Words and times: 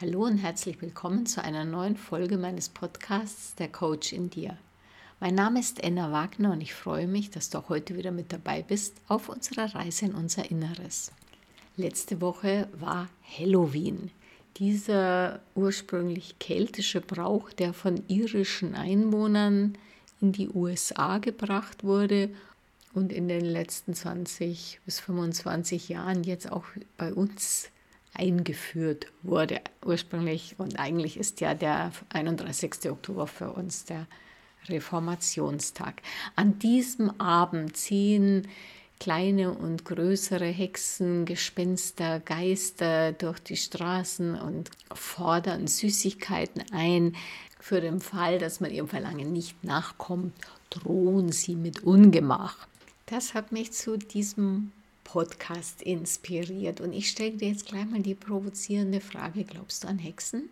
Hallo 0.00 0.24
und 0.24 0.38
herzlich 0.38 0.80
willkommen 0.80 1.26
zu 1.26 1.44
einer 1.44 1.66
neuen 1.66 1.94
Folge 1.94 2.38
meines 2.38 2.70
Podcasts 2.70 3.54
Der 3.56 3.68
Coach 3.68 4.14
in 4.14 4.30
dir. 4.30 4.56
Mein 5.20 5.34
Name 5.34 5.60
ist 5.60 5.78
Enna 5.84 6.10
Wagner 6.10 6.52
und 6.52 6.62
ich 6.62 6.72
freue 6.72 7.06
mich, 7.06 7.28
dass 7.28 7.50
du 7.50 7.58
auch 7.58 7.68
heute 7.68 7.98
wieder 7.98 8.10
mit 8.10 8.32
dabei 8.32 8.62
bist 8.62 8.96
auf 9.08 9.28
unserer 9.28 9.74
Reise 9.74 10.06
in 10.06 10.14
unser 10.14 10.50
Inneres. 10.50 11.12
Letzte 11.76 12.22
Woche 12.22 12.66
war 12.72 13.10
Halloween. 13.38 14.10
Dieser 14.56 15.40
ursprünglich 15.54 16.38
keltische 16.38 17.02
Brauch, 17.02 17.52
der 17.52 17.74
von 17.74 18.02
irischen 18.08 18.74
Einwohnern 18.74 19.76
in 20.22 20.32
die 20.32 20.48
USA 20.48 21.18
gebracht 21.18 21.84
wurde 21.84 22.30
und 22.94 23.12
in 23.12 23.28
den 23.28 23.44
letzten 23.44 23.92
20 23.92 24.80
bis 24.86 24.98
25 24.98 25.90
Jahren 25.90 26.24
jetzt 26.24 26.50
auch 26.50 26.64
bei 26.96 27.12
uns 27.12 27.68
eingeführt 28.14 29.06
wurde 29.22 29.60
ursprünglich. 29.84 30.54
Und 30.58 30.78
eigentlich 30.78 31.16
ist 31.16 31.40
ja 31.40 31.54
der 31.54 31.92
31. 32.10 32.90
Oktober 32.90 33.26
für 33.26 33.52
uns 33.52 33.84
der 33.84 34.06
Reformationstag. 34.68 36.02
An 36.36 36.58
diesem 36.58 37.20
Abend 37.20 37.76
ziehen 37.76 38.46
kleine 38.98 39.52
und 39.52 39.84
größere 39.84 40.46
Hexen, 40.46 41.24
Gespenster, 41.24 42.20
Geister 42.20 43.12
durch 43.12 43.38
die 43.40 43.56
Straßen 43.56 44.38
und 44.38 44.70
fordern 44.92 45.66
Süßigkeiten 45.66 46.62
ein. 46.72 47.16
Für 47.58 47.80
den 47.80 48.00
Fall, 48.00 48.38
dass 48.38 48.60
man 48.60 48.70
ihrem 48.70 48.88
Verlangen 48.88 49.32
nicht 49.32 49.64
nachkommt, 49.64 50.34
drohen 50.70 51.32
sie 51.32 51.56
mit 51.56 51.82
Ungemach. 51.82 52.66
Das 53.06 53.34
hat 53.34 53.52
mich 53.52 53.72
zu 53.72 53.96
diesem 53.96 54.72
Podcast 55.10 55.82
inspiriert. 55.82 56.80
Und 56.80 56.92
ich 56.92 57.10
stelle 57.10 57.32
dir 57.32 57.48
jetzt 57.48 57.66
gleich 57.66 57.84
mal 57.84 58.00
die 58.00 58.14
provozierende 58.14 59.00
Frage, 59.00 59.42
glaubst 59.42 59.82
du 59.82 59.88
an 59.88 59.98
Hexen? 59.98 60.48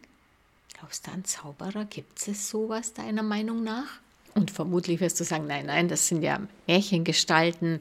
Glaubst 0.76 1.06
du 1.06 1.12
an 1.12 1.24
Zauberer? 1.24 1.84
Gibt 1.84 2.26
es 2.26 2.50
sowas 2.50 2.92
deiner 2.92 3.22
Meinung 3.22 3.62
nach? 3.62 4.00
Und 4.34 4.50
vermutlich 4.50 5.00
wirst 5.00 5.20
du 5.20 5.24
sagen, 5.24 5.46
nein, 5.46 5.66
nein, 5.66 5.86
das 5.88 6.08
sind 6.08 6.22
ja 6.22 6.40
Märchengestalten, 6.66 7.78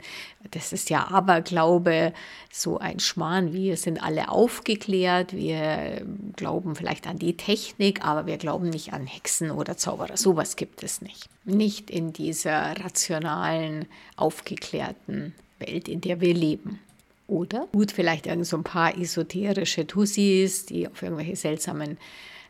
das 0.52 0.72
ist 0.72 0.92
ja 0.92 1.08
Aberglaube, 1.08 2.14
so 2.52 2.78
ein 2.78 3.00
Schmarrn. 3.00 3.54
Wir 3.54 3.76
sind 3.76 4.02
alle 4.02 4.30
aufgeklärt, 4.30 5.34
wir 5.34 6.06
glauben 6.36 6.76
vielleicht 6.76 7.08
an 7.08 7.18
die 7.18 7.38
Technik, 7.38 8.06
aber 8.06 8.28
wir 8.28 8.38
glauben 8.38 8.70
nicht 8.70 8.94
an 8.94 9.08
Hexen 9.08 9.50
oder 9.50 9.78
Zauberer. 9.78 10.16
Sowas 10.16 10.56
gibt 10.56 10.84
es 10.84 11.02
nicht. 11.02 11.28
Nicht 11.44 11.90
in 11.90 12.14
dieser 12.14 12.80
rationalen, 12.84 13.88
aufgeklärten 14.16 15.34
Welt, 15.60 15.88
in 15.88 16.02
der 16.02 16.22
wir 16.22 16.34
leben. 16.34 16.80
Oder? 17.28 17.68
Gut, 17.74 17.92
vielleicht 17.92 18.26
irgend 18.26 18.48
so 18.48 18.58
ein 18.58 18.64
paar 18.64 18.98
esoterische 18.98 19.86
Tussis, 19.86 20.66
die 20.66 20.88
auf 20.88 21.02
irgendwelche 21.02 21.36
seltsamen 21.36 21.98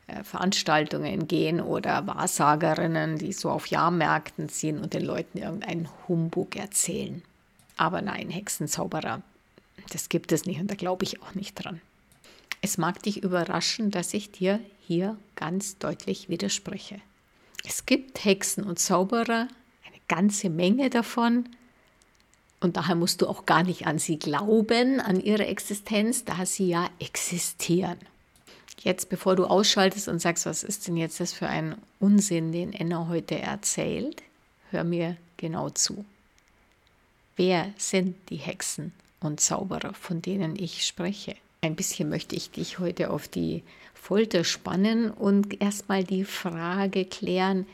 äh, 0.08 0.24
Veranstaltungen 0.24 1.28
gehen 1.28 1.60
oder 1.60 2.06
Wahrsagerinnen, 2.06 3.18
die 3.18 3.34
so 3.34 3.50
auf 3.50 3.68
Jahrmärkten 3.68 4.50
ziehen 4.50 4.80
und 4.80 4.94
den 4.94 5.04
Leuten 5.04 5.40
irgendeinen 5.40 5.90
Humbug 6.08 6.56
erzählen. 6.56 7.24
Aber 7.76 8.02
nein, 8.02 8.30
Hexenzauberer, 8.30 9.22
das 9.92 10.10
gibt 10.10 10.32
es 10.32 10.46
nicht 10.46 10.60
und 10.60 10.70
da 10.70 10.76
glaube 10.76 11.06
ich 11.06 11.22
auch 11.22 11.34
nicht 11.34 11.56
dran. 11.56 11.82
Es 12.62 12.78
mag 12.78 13.02
dich 13.04 13.24
überraschen, 13.24 13.92
dass 13.92 14.14
ich 14.14 14.32
dir 14.32 14.60
hier 14.86 15.18
ganz 15.36 15.78
deutlich 15.78 16.30
widerspreche. 16.30 17.02
Es 17.66 17.86
gibt 17.86 18.24
Hexen 18.24 18.64
und 18.64 18.80
Zauberer, 18.80 19.48
eine 19.86 20.02
ganze 20.08 20.50
Menge 20.50 20.90
davon, 20.90 21.50
und 22.60 22.78
daher 22.78 22.96
musst 22.96 23.22
du 23.22 23.28
auch 23.28 23.46
gar 23.46 23.64
nicht 23.64 23.86
an 23.86 24.00
sie 24.00 24.18
glauben, 24.18 25.00
an 25.00 25.20
ihre 25.20 25.46
Existenz, 25.46 26.26
da 26.26 26.46
sie 26.46 26.70
ja 26.70 26.90
existieren. 27.00 27.98
Jetzt, 28.80 29.10
bevor 29.10 29.36
du 29.36 29.46
ausschaltest 29.46 30.08
und 30.08 30.20
sagst, 30.20 30.46
was 30.46 30.64
ist 30.64 30.88
denn 30.88 30.98
jetzt 30.98 31.20
das 31.20 31.34
für 31.34 31.48
ein 31.48 31.76
Unsinn, 32.00 32.52
den 32.52 32.74
Enna 32.74 33.08
heute 33.10 33.38
erzählt, 33.38 34.24
hör 34.72 34.84
mir 34.84 35.18
genau 35.38 35.70
zu. 35.70 36.06
Wer 37.36 37.72
sind 37.78 38.16
die 38.30 38.38
Hexen 38.38 38.94
und 39.20 39.40
Zauberer, 39.40 39.94
von 39.94 40.22
denen 40.22 40.56
ich 40.56 40.86
spreche? 40.86 41.36
Ein 41.62 41.76
bisschen 41.76 42.10
möchte 42.10 42.36
ich 42.36 42.52
dich 42.52 42.80
heute 42.80 43.10
auf 43.12 43.28
die 43.28 43.64
Folter 43.94 44.44
spannen 44.44 45.12
und 45.12 45.62
erstmal 45.62 46.04
die 46.04 46.24
Frage 46.24 47.06
klären, 47.06 47.68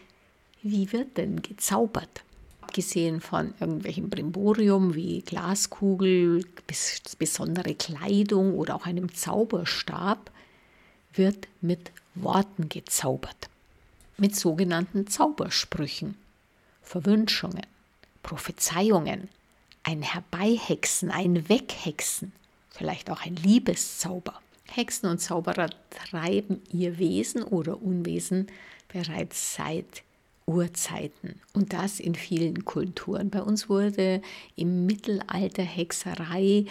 wie 0.61 0.91
wird 0.91 1.17
denn 1.17 1.41
gezaubert? 1.41 2.23
Abgesehen 2.73 3.21
von 3.21 3.53
irgendwelchem 3.59 4.09
Brimborium 4.09 4.95
wie 4.95 5.21
Glaskugel, 5.21 6.43
besondere 7.19 7.75
Kleidung 7.75 8.55
oder 8.55 8.73
auch 8.73 8.87
einem 8.87 9.13
Zauberstab, 9.13 10.31
wird 11.13 11.47
mit 11.61 11.91
Worten 12.15 12.69
gezaubert. 12.69 13.47
Mit 14.17 14.35
sogenannten 14.35 15.05
Zaubersprüchen, 15.05 16.15
Verwünschungen, 16.81 17.61
Prophezeiungen, 18.23 19.29
ein 19.83 20.01
Herbeihexen, 20.01 21.11
ein 21.11 21.47
Weghexen, 21.49 22.31
vielleicht 22.71 23.11
auch 23.11 23.21
ein 23.21 23.35
Liebeszauber. 23.35 24.41
Hexen 24.71 25.11
und 25.11 25.19
Zauberer 25.19 25.69
treiben 25.91 26.63
ihr 26.71 26.97
Wesen 26.97 27.43
oder 27.43 27.79
Unwesen 27.83 28.47
bereits 28.87 29.53
seit 29.53 30.01
Urzeiten 30.45 31.39
und 31.53 31.73
das 31.73 31.99
in 31.99 32.15
vielen 32.15 32.65
Kulturen. 32.65 33.29
Bei 33.29 33.41
uns 33.41 33.69
wurde 33.69 34.21
im 34.55 34.85
Mittelalter 34.85 35.63
Hexerei 35.63 36.65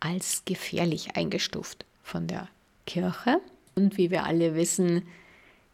als 0.00 0.42
gefährlich 0.44 1.16
eingestuft 1.16 1.84
von 2.02 2.26
der 2.26 2.48
Kirche 2.86 3.40
und 3.74 3.96
wie 3.96 4.10
wir 4.10 4.24
alle 4.24 4.54
wissen, 4.54 5.02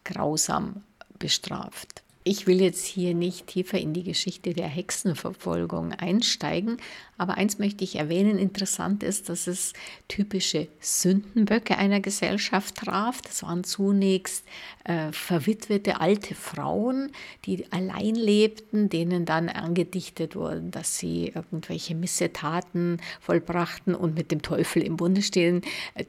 grausam 0.04 0.82
bestraft. 1.18 2.02
Ich 2.30 2.46
will 2.46 2.60
jetzt 2.60 2.84
hier 2.84 3.14
nicht 3.14 3.46
tiefer 3.46 3.78
in 3.78 3.94
die 3.94 4.02
Geschichte 4.02 4.52
der 4.52 4.68
Hexenverfolgung 4.68 5.94
einsteigen, 5.94 6.76
aber 7.16 7.38
eins 7.38 7.58
möchte 7.58 7.84
ich 7.84 7.96
erwähnen, 7.96 8.38
interessant 8.38 9.02
ist, 9.02 9.30
dass 9.30 9.46
es 9.46 9.72
typische 10.08 10.68
Sündenböcke 10.78 11.78
einer 11.78 12.00
Gesellschaft 12.00 12.74
traf. 12.74 13.22
Das 13.22 13.42
waren 13.42 13.64
zunächst 13.64 14.44
äh, 14.84 15.10
verwitwete 15.10 16.00
alte 16.00 16.34
Frauen, 16.34 17.12
die 17.46 17.64
allein 17.72 18.14
lebten, 18.14 18.90
denen 18.90 19.24
dann 19.24 19.48
angedichtet 19.48 20.36
wurden, 20.36 20.70
dass 20.70 20.98
sie 20.98 21.32
irgendwelche 21.34 21.94
Missetaten 21.94 23.00
vollbrachten 23.20 23.94
und 23.94 24.14
mit 24.14 24.30
dem 24.30 24.42
Teufel 24.42 24.82
im 24.82 24.98
Bunde 24.98 25.22
stehen. 25.22 25.62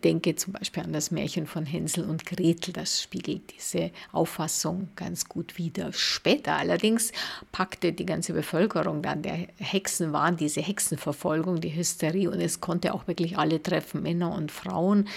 Denke 0.04 0.36
zum 0.36 0.52
Beispiel 0.52 0.84
an 0.84 0.92
das 0.92 1.12
Märchen 1.12 1.48
von 1.48 1.66
Hänsel 1.66 2.04
und 2.04 2.26
Gretel, 2.26 2.74
das 2.74 3.02
spiegelt 3.02 3.54
diese 3.58 3.92
Auffassung 4.12 4.90
ganz 4.98 5.30
gut 5.30 5.58
wider. 5.58 5.92
Später 6.10 6.58
allerdings 6.58 7.12
packte 7.52 7.94
die 7.94 8.06
ganze 8.06 8.34
Bevölkerung 8.34 9.02
dann 9.02 9.22
der 9.22 9.48
Hexen 9.58 10.12
waren 10.12 10.38
diese 10.38 10.62
Hexenverfolgung, 10.62 11.62
die 11.62 11.76
Hysterie 11.76 12.30
und 12.30 12.42
es 12.42 12.60
konnte 12.60 12.94
auch 12.94 13.08
wirklich 13.08 13.38
alle 13.38 13.62
treffen, 13.62 14.02
Männer 14.02 14.34
und 14.34 14.52
Frauen 14.52 15.08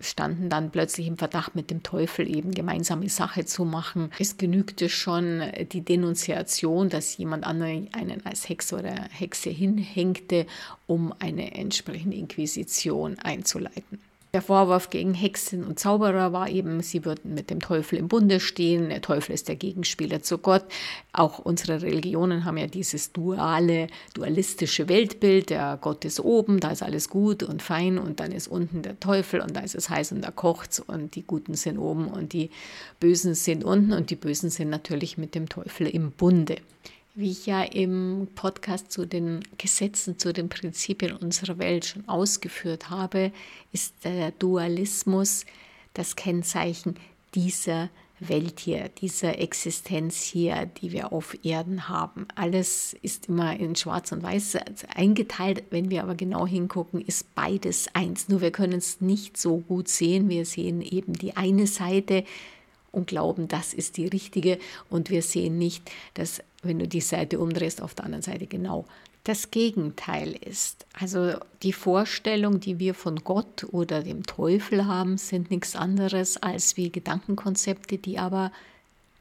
standen 0.00 0.48
dann 0.48 0.70
plötzlich 0.70 1.06
im 1.06 1.18
Verdacht, 1.18 1.54
mit 1.54 1.70
dem 1.70 1.82
Teufel 1.82 2.26
eben 2.34 2.52
gemeinsame 2.52 3.10
Sache 3.10 3.44
zu 3.44 3.66
machen. 3.66 4.10
Es 4.18 4.38
genügte 4.38 4.88
schon 4.88 5.42
die 5.72 5.82
Denunziation, 5.82 6.88
dass 6.88 7.18
jemand 7.18 7.44
anderen 7.44 7.92
einen 7.92 8.24
als 8.24 8.48
Hex 8.48 8.72
oder 8.72 8.94
Hexe 9.10 9.50
hinhängte, 9.50 10.46
um 10.86 11.12
eine 11.18 11.54
entsprechende 11.54 12.16
Inquisition 12.16 13.18
einzuleiten. 13.18 14.09
Der 14.32 14.42
Vorwurf 14.42 14.90
gegen 14.90 15.12
Hexen 15.12 15.64
und 15.64 15.80
Zauberer 15.80 16.32
war 16.32 16.48
eben, 16.48 16.82
sie 16.82 17.04
würden 17.04 17.34
mit 17.34 17.50
dem 17.50 17.58
Teufel 17.58 17.98
im 17.98 18.06
Bunde 18.06 18.38
stehen. 18.38 18.88
Der 18.88 19.00
Teufel 19.00 19.32
ist 19.32 19.48
der 19.48 19.56
Gegenspieler 19.56 20.22
zu 20.22 20.38
Gott. 20.38 20.64
Auch 21.12 21.40
unsere 21.40 21.82
Religionen 21.82 22.44
haben 22.44 22.56
ja 22.56 22.68
dieses 22.68 23.12
duale, 23.12 23.88
dualistische 24.14 24.88
Weltbild. 24.88 25.50
Der 25.50 25.78
Gott 25.80 26.04
ist 26.04 26.20
oben, 26.20 26.60
da 26.60 26.70
ist 26.70 26.84
alles 26.84 27.08
gut 27.08 27.42
und 27.42 27.60
fein 27.60 27.98
und 27.98 28.20
dann 28.20 28.30
ist 28.30 28.46
unten 28.46 28.82
der 28.82 29.00
Teufel 29.00 29.40
und 29.40 29.56
da 29.56 29.60
ist 29.60 29.74
es 29.74 29.90
heiß 29.90 30.12
und 30.12 30.20
da 30.20 30.30
kocht's 30.30 30.78
und 30.78 31.16
die 31.16 31.24
Guten 31.24 31.54
sind 31.54 31.78
oben 31.78 32.06
und 32.06 32.32
die 32.32 32.50
Bösen 33.00 33.34
sind 33.34 33.64
unten 33.64 33.92
und 33.92 34.10
die 34.10 34.16
Bösen 34.16 34.50
sind 34.50 34.70
natürlich 34.70 35.18
mit 35.18 35.34
dem 35.34 35.48
Teufel 35.48 35.88
im 35.88 36.12
Bunde. 36.12 36.56
Wie 37.20 37.32
ich 37.32 37.44
ja 37.44 37.62
im 37.62 38.28
Podcast 38.34 38.90
zu 38.90 39.04
den 39.04 39.40
Gesetzen, 39.58 40.18
zu 40.18 40.32
den 40.32 40.48
Prinzipien 40.48 41.14
unserer 41.14 41.58
Welt 41.58 41.84
schon 41.84 42.08
ausgeführt 42.08 42.88
habe, 42.88 43.30
ist 43.72 43.94
der 44.04 44.30
Dualismus 44.30 45.44
das 45.92 46.16
Kennzeichen 46.16 46.96
dieser 47.34 47.90
Welt 48.20 48.60
hier, 48.60 48.88
dieser 48.88 49.38
Existenz 49.38 50.22
hier, 50.22 50.64
die 50.64 50.92
wir 50.92 51.12
auf 51.12 51.36
Erden 51.44 51.90
haben. 51.90 52.26
Alles 52.36 52.96
ist 53.02 53.28
immer 53.28 53.54
in 53.60 53.76
Schwarz 53.76 54.12
und 54.12 54.22
Weiß 54.22 54.56
eingeteilt. 54.94 55.64
Wenn 55.68 55.90
wir 55.90 56.04
aber 56.04 56.14
genau 56.14 56.46
hingucken, 56.46 57.02
ist 57.02 57.34
beides 57.34 57.94
eins. 57.94 58.30
Nur 58.30 58.40
wir 58.40 58.50
können 58.50 58.78
es 58.78 59.02
nicht 59.02 59.36
so 59.36 59.58
gut 59.58 59.88
sehen. 59.88 60.30
Wir 60.30 60.46
sehen 60.46 60.80
eben 60.80 61.12
die 61.12 61.36
eine 61.36 61.66
Seite 61.66 62.24
und 62.92 63.06
glauben, 63.08 63.48
das 63.48 63.74
ist 63.74 63.96
die 63.96 64.06
richtige. 64.06 64.58
Und 64.88 65.10
wir 65.10 65.22
sehen 65.22 65.58
nicht, 65.58 65.90
dass 66.14 66.42
wenn 66.62 66.78
du 66.78 66.88
die 66.88 67.00
Seite 67.00 67.38
umdrehst, 67.38 67.80
auf 67.82 67.94
der 67.94 68.04
anderen 68.04 68.22
Seite 68.22 68.46
genau 68.46 68.84
das 69.24 69.50
Gegenteil 69.50 70.34
ist. 70.40 70.86
Also 70.98 71.34
die 71.62 71.72
Vorstellung, 71.72 72.60
die 72.60 72.78
wir 72.78 72.94
von 72.94 73.16
Gott 73.16 73.66
oder 73.70 74.02
dem 74.02 74.24
Teufel 74.24 74.86
haben, 74.86 75.18
sind 75.18 75.50
nichts 75.50 75.76
anderes 75.76 76.38
als 76.38 76.76
wie 76.76 76.90
Gedankenkonzepte, 76.90 77.98
die 77.98 78.18
aber 78.18 78.50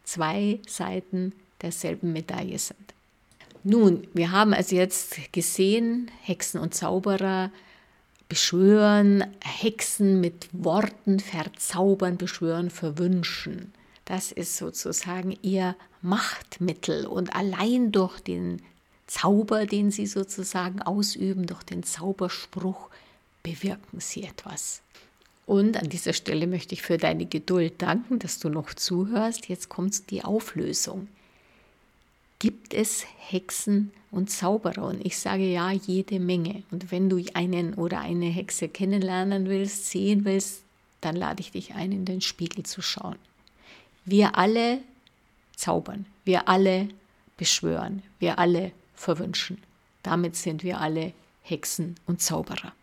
zwei 0.06 0.60
Seiten 0.68 1.34
derselben 1.62 2.14
Medaille 2.14 2.58
sind. 2.58 2.80
Nun, 3.64 4.08
wir 4.14 4.32
haben 4.32 4.54
also 4.54 4.76
jetzt 4.76 5.34
gesehen, 5.34 6.10
Hexen 6.22 6.62
und 6.62 6.74
Zauberer 6.74 7.52
beschwören, 8.30 9.26
Hexen 9.44 10.22
mit 10.22 10.48
Worten 10.54 11.20
verzaubern, 11.20 12.18
beschwören, 12.18 12.70
verwünschen. 12.70 13.74
Das 14.06 14.32
ist 14.32 14.58
sozusagen 14.58 15.38
ihr 15.42 15.76
Machtmittel 16.02 17.06
und 17.06 17.36
allein 17.36 17.92
durch 17.92 18.20
den 18.22 18.62
Zauber, 19.08 19.66
den 19.66 19.92
sie 19.92 20.06
sozusagen 20.06 20.82
ausüben, 20.82 21.48
durch 21.48 21.64
den 21.64 21.84
Zauberspruch, 21.84 22.90
bewirken 23.42 24.00
sie 24.00 24.24
etwas. 24.24 24.82
Und 25.48 25.78
an 25.78 25.90
dieser 25.90 26.14
Stelle 26.14 26.46
möchte 26.46 26.76
ich 26.76 26.84
für 26.84 26.98
deine 26.98 27.26
Geduld 27.26 27.82
danken, 27.82 28.20
dass 28.20 28.38
du 28.38 28.50
noch 28.50 28.76
zuhörst. 28.76 29.50
Jetzt 29.50 29.68
kommt 29.68 30.12
die 30.12 30.24
Auflösung. 30.24 31.08
Gibt 32.40 32.74
es 32.74 33.06
Hexen 33.18 33.92
und 34.12 34.30
Zauberer? 34.32 34.86
Und 34.86 35.06
ich 35.06 35.18
sage 35.18 35.44
ja, 35.44 35.72
jede 35.72 36.20
Menge. 36.20 36.64
Und 36.72 36.92
wenn 36.92 37.10
du 37.10 37.22
einen 37.34 37.74
oder 37.74 38.00
eine 38.00 38.28
Hexe 38.28 38.70
kennenlernen 38.70 39.48
willst, 39.48 39.88
sehen 39.88 40.24
willst, 40.24 40.64
dann 41.02 41.16
lade 41.16 41.42
ich 41.42 41.52
dich 41.52 41.74
ein, 41.74 41.92
in 41.92 42.06
den 42.06 42.22
Spiegel 42.22 42.66
zu 42.66 42.82
schauen. 42.82 43.18
Wir 44.06 44.38
alle 44.38 44.80
zaubern, 45.56 46.06
wir 46.24 46.48
alle 46.48 46.88
beschwören, 47.38 48.04
wir 48.20 48.40
alle 48.40 48.72
verwünschen. 48.96 49.62
Damit 50.02 50.36
sind 50.36 50.64
wir 50.64 50.80
alle 50.80 51.14
Hexen 51.44 51.96
und 52.06 52.22
Zauberer. 52.22 52.74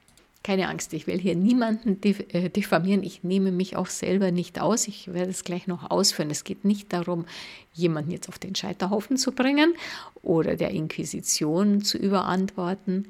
Keine 0.47 0.69
Angst, 0.69 0.93
ich 0.93 1.09
will 1.09 1.19
hier 1.19 1.35
niemanden 1.35 2.01
äh, 2.05 2.49
diffamieren. 2.51 3.03
Ich 3.03 3.25
nehme 3.25 3.51
mich 3.51 3.75
auch 3.75 3.89
selber 3.89 4.31
nicht 4.31 4.61
aus. 4.61 4.87
Ich 4.87 5.13
werde 5.13 5.33
es 5.33 5.43
gleich 5.43 5.67
noch 5.67 5.91
ausführen. 5.91 6.31
Es 6.31 6.45
geht 6.45 6.65
nicht 6.65 6.93
darum, 6.93 7.27
jemanden 7.75 8.13
jetzt 8.13 8.29
auf 8.29 8.39
den 8.39 8.55
Scheiterhaufen 8.55 9.17
zu 9.17 9.33
bringen 9.33 9.75
oder 10.23 10.55
der 10.55 10.71
Inquisition 10.71 11.83
zu 11.83 11.99
überantworten. 11.99 13.09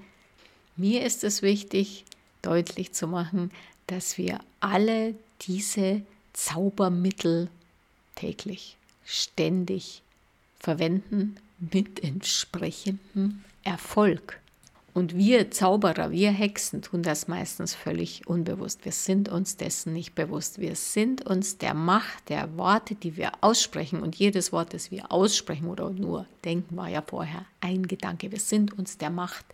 Mir 0.79 1.05
ist 1.05 1.25
es 1.25 1.43
wichtig, 1.43 2.07
deutlich 2.41 2.93
zu 2.93 3.07
machen, 3.07 3.51
dass 3.87 4.17
wir 4.17 4.41
alle 4.61 5.15
diese 5.43 6.01
Zaubermittel 6.33 7.51
täglich, 8.15 8.79
ständig 9.05 10.01
verwenden 10.59 11.37
mit 11.59 12.03
entsprechendem 12.03 13.45
Erfolg. 13.63 14.41
Und 14.97 15.15
wir 15.15 15.51
Zauberer, 15.51 16.11
wir 16.11 16.31
Hexen 16.31 16.81
tun 16.81 17.03
das 17.03 17.29
meistens 17.29 17.75
völlig 17.75 18.27
unbewusst. 18.27 18.87
Wir 18.87 18.93
sind 18.93 19.29
uns 19.29 19.59
dessen 19.59 19.93
nicht 19.93 20.15
bewusst. 20.15 20.59
Wir 20.59 20.75
sind 20.75 21.27
uns 21.27 21.59
der 21.59 21.75
Macht 21.75 22.31
der 22.31 22.57
Worte, 22.57 22.95
die 22.95 23.19
wir 23.19 23.33
aussprechen, 23.43 24.01
und 24.01 24.17
jedes 24.17 24.53
Wort, 24.53 24.73
das 24.73 24.91
wir 24.91 25.13
aussprechen 25.13 25.69
oder 25.69 25.91
nur 25.91 26.25
denken, 26.47 26.79
war 26.79 26.89
ja 26.89 27.03
vorher 27.03 27.45
ein 27.61 27.87
Gedanke. 27.87 28.33
Wir 28.33 28.41
sind 28.41 28.79
uns 28.79 28.97
der 28.97 29.11
Macht 29.11 29.45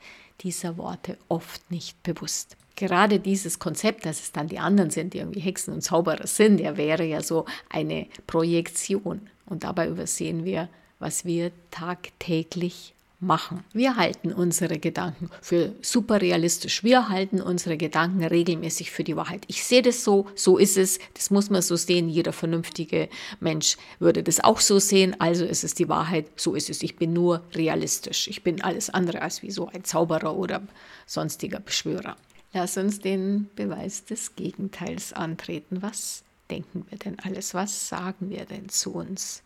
dieser 0.42 0.76
Worte 0.76 1.18
oft 1.28 1.68
nicht 1.72 2.00
bewusst. 2.04 2.56
Gerade 2.76 3.18
dieses 3.18 3.58
Konzept, 3.58 4.06
dass 4.06 4.20
es 4.20 4.30
dann 4.30 4.46
die 4.46 4.60
anderen 4.60 4.90
sind, 4.90 5.12
die 5.12 5.18
irgendwie 5.18 5.40
Hexen 5.40 5.74
und 5.74 5.80
Zauberer 5.80 6.28
sind, 6.28 6.58
der 6.58 6.76
wäre 6.76 7.04
ja 7.04 7.20
so 7.20 7.46
eine 7.68 8.06
Projektion. 8.28 9.28
Und 9.46 9.64
dabei 9.64 9.88
übersehen 9.88 10.44
wir, 10.44 10.68
was 11.00 11.24
wir 11.24 11.50
tagtäglich 11.72 12.94
machen. 13.22 13.64
Wir 13.72 13.96
halten 13.96 14.32
unsere 14.32 14.78
Gedanken 14.78 15.30
für 15.40 15.72
super 15.80 16.20
realistisch. 16.20 16.82
Wir 16.82 17.08
halten 17.08 17.40
unsere 17.40 17.76
Gedanken 17.76 18.24
regelmäßig 18.24 18.90
für 18.90 19.04
die 19.04 19.16
Wahrheit. 19.16 19.44
Ich 19.46 19.64
sehe 19.64 19.80
das 19.80 20.04
so, 20.04 20.26
so 20.34 20.58
ist 20.58 20.76
es, 20.76 20.98
das 21.14 21.30
muss 21.30 21.48
man 21.48 21.62
so 21.62 21.76
sehen. 21.76 22.08
Jeder 22.08 22.32
vernünftige 22.32 23.08
Mensch 23.40 23.76
würde 24.00 24.22
das 24.22 24.40
auch 24.40 24.60
so 24.60 24.78
sehen. 24.78 25.19
Also 25.20 25.44
ist 25.44 25.64
es 25.64 25.74
die 25.74 25.88
Wahrheit, 25.88 26.26
so 26.36 26.54
ist 26.54 26.69
es. 26.69 26.82
Ich 26.82 26.96
bin 26.96 27.12
nur 27.12 27.42
realistisch. 27.54 28.26
Ich 28.28 28.42
bin 28.42 28.60
alles 28.60 28.90
andere 28.90 29.22
als 29.22 29.42
wie 29.42 29.52
so 29.52 29.69
ein 29.69 29.84
Zauberer 29.84 30.36
oder 30.36 30.62
sonstiger 31.06 31.60
Beschwörer. 31.60 32.16
Lass 32.52 32.76
uns 32.76 33.00
den 33.00 33.48
Beweis 33.54 34.04
des 34.04 34.36
Gegenteils 34.36 35.12
antreten. 35.12 35.80
Was 35.80 36.24
denken 36.50 36.84
wir 36.90 36.98
denn 36.98 37.19
alles? 37.20 37.54
Was 37.54 37.88
sagen 37.88 38.30
wir 38.30 38.44
denn 38.44 38.69
zu 38.69 38.92
uns? 38.92 39.42